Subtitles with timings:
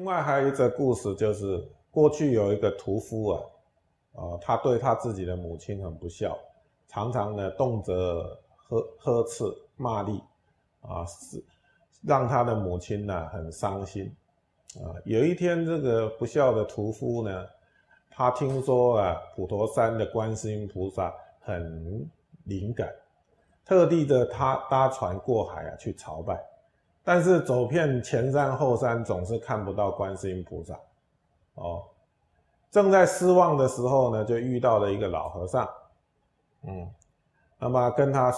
[0.00, 3.42] 另外还有一则故事，就是过去有一个屠夫啊，
[4.14, 6.38] 啊，他对他自己的母亲很不孝，
[6.88, 7.92] 常常呢动辄
[8.66, 9.44] 呵呵斥
[9.76, 10.18] 骂厉，
[10.80, 11.44] 啊，是
[12.02, 14.10] 让他的母亲呢很伤心。
[14.76, 17.46] 啊，有一天这个不孝的屠夫呢，
[18.08, 22.08] 他听说啊普陀山的观世音菩萨很
[22.44, 22.90] 灵感，
[23.66, 26.42] 特地的他搭船过海啊去朝拜。
[27.10, 30.78] 但是走遍前山后山，总是看不到观世音菩萨。
[31.56, 31.82] 哦，
[32.70, 35.68] 正在失望的时候呢，就遇到了一个老和尚。
[36.62, 36.88] 嗯，
[37.58, 38.32] 那么跟他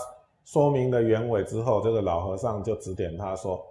[0.47, 3.63] 说明了原委之后，这个老和尚就指点他说：“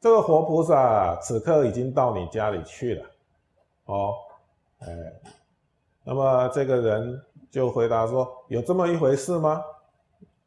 [0.00, 3.06] 这个活菩萨此刻已经到你家里去了。”
[3.84, 4.14] 哦，
[4.78, 4.88] 哎，
[6.04, 9.62] 那么这个人就回答说：“有这么一回事吗？”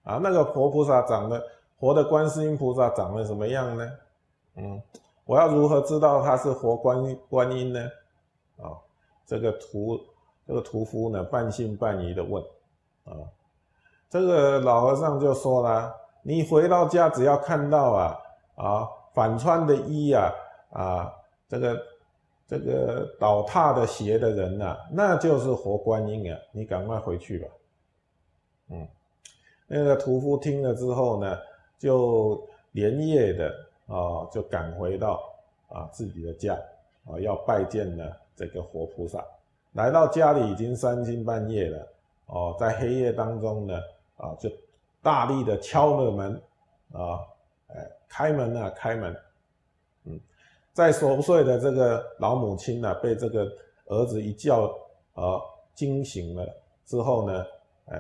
[0.02, 1.40] 啊，那个活菩萨长得。
[1.82, 3.92] 活的观世音菩萨长得什么样呢？
[4.56, 4.80] 嗯，
[5.26, 7.80] 我要如何知道他是活观观音呢？
[8.58, 8.78] 啊，
[9.26, 10.00] 这个屠
[10.46, 12.44] 这个屠夫呢，半信半疑的问，
[13.06, 13.18] 啊，
[14.12, 18.18] 这个老和尚就说了：你回到家，只要看到啊
[18.58, 20.32] 啊反穿的衣啊
[20.70, 21.12] 啊
[21.50, 21.82] 这个
[22.46, 26.40] 这个倒踏的鞋的人呐，那就是活观音啊！
[26.52, 27.48] 你赶快回去吧。
[28.70, 28.88] 嗯，
[29.66, 31.36] 那个屠夫听了之后呢？
[31.82, 33.50] 就连夜的
[33.88, 35.20] 啊，就赶回到
[35.68, 36.54] 啊自己的家
[37.06, 39.26] 啊，要拜见呢这个活菩萨。
[39.72, 41.88] 来到家里已经三更半夜了
[42.28, 43.80] 哦，在黑夜当中呢
[44.18, 44.48] 啊，就
[45.02, 46.40] 大力的敲了门
[46.94, 47.20] 啊，
[47.70, 49.18] 哎，开门啊，开门。
[50.04, 50.20] 嗯，
[50.72, 53.52] 在熟睡的这个老母亲呢，被这个
[53.88, 54.66] 儿子一叫
[55.16, 55.42] 啊
[55.74, 56.48] 惊醒了
[56.86, 57.46] 之后呢，
[57.86, 58.00] 呃，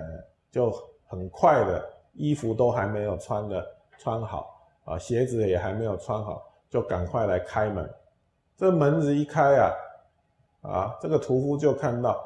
[0.52, 0.72] 就
[1.08, 1.84] 很快的。
[2.14, 7.90] 衣服都还没有穿的穿好啊，鞋子也还没有穿好，就赶快来开门。
[8.58, 9.72] 这门子一开啊，
[10.62, 12.22] 啊，这个屠夫就看到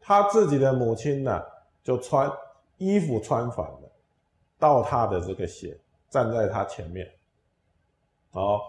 [0.00, 1.44] 他自己的母亲呢，
[1.82, 2.30] 就穿
[2.78, 3.90] 衣服穿反了，
[4.58, 5.78] 倒他的这个鞋，
[6.10, 7.10] 站在他前面。
[8.32, 8.60] 好，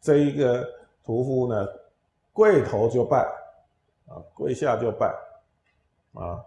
[0.00, 0.66] 这一个
[1.04, 1.66] 屠夫呢，
[2.32, 3.18] 跪头就拜，
[4.08, 5.14] 啊，跪下就拜，
[6.14, 6.44] 啊。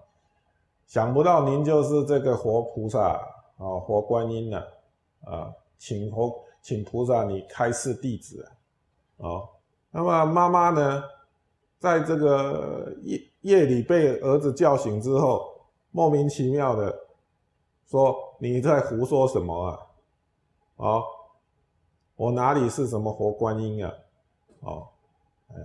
[0.87, 3.19] 想不到您就是这个活菩萨
[3.57, 4.63] 啊，活观音呢，
[5.25, 8.41] 啊，请佛请菩萨你开示弟子
[9.17, 9.49] 啊，哦
[9.91, 11.03] 那么妈妈呢，
[11.77, 15.45] 在这个夜夜里被儿子叫醒之后，
[15.91, 16.97] 莫名其妙的
[17.87, 19.79] 说你在胡说什么啊？
[20.77, 21.03] 啊，
[22.15, 23.93] 我哪里是什么活观音啊？
[24.61, 24.87] 哦，
[25.49, 25.55] 哎，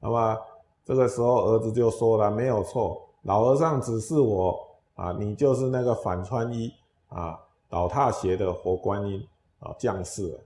[0.00, 0.36] 那么
[0.84, 3.06] 这个时候儿子就说了，没有错。
[3.22, 4.58] 老和尚指示我
[4.94, 6.72] 啊，你就是那个反穿衣
[7.08, 7.38] 啊、
[7.68, 9.26] 倒踏鞋的活观音
[9.58, 10.38] 啊，降世。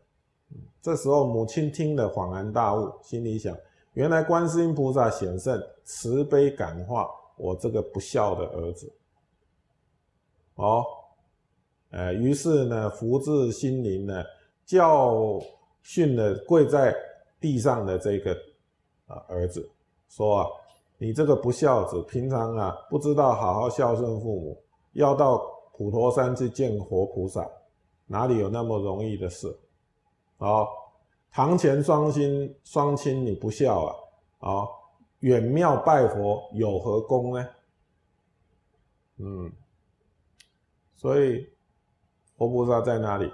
[0.83, 3.57] 这时候母亲听了恍然大悟，心里想：
[3.93, 8.93] 原来观世音菩萨显圣，慈悲感化我这个不孝的儿子。
[10.57, 10.85] 哦，
[11.91, 14.25] 呃，于是呢，福至心灵呢，
[14.67, 15.41] 教
[15.83, 16.95] 训了跪在
[17.41, 18.33] 地上的这个
[19.07, 19.71] 啊儿子，
[20.09, 20.47] 说啊。
[21.05, 25.37] 你这个不孝子，平常啊不知道好好孝顺父母，要到
[25.77, 27.47] 普陀山去见活菩萨，
[28.07, 29.55] 哪里有那么容易的事？
[30.39, 30.67] 啊，
[31.31, 33.95] 堂前双亲双亲你不孝啊，
[34.39, 34.67] 啊，
[35.19, 37.47] 远庙拜佛有何功呢？
[39.19, 39.53] 嗯，
[40.97, 41.47] 所以
[42.39, 43.31] 活菩萨在哪里？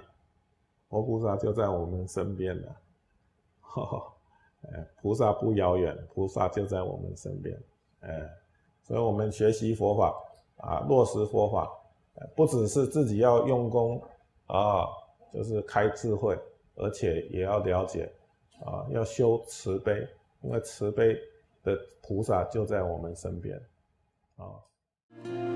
[0.89, 2.77] 活菩萨就在我们身边了，
[3.61, 4.13] 哈哈。
[4.63, 7.59] 哎，菩萨不遥远，菩萨就在我们身边。
[8.01, 8.31] 哎，
[8.83, 10.15] 所以我们学习佛法
[10.57, 11.71] 啊，落实佛法，
[12.35, 14.03] 不只是自己要用功
[14.47, 14.87] 啊，
[15.33, 16.39] 就是开智慧，
[16.75, 18.13] 而且也要了解
[18.65, 20.07] 啊，要修慈悲，
[20.43, 21.17] 因为慈悲
[21.63, 23.61] 的菩萨就在我们身边
[24.37, 25.50] 啊。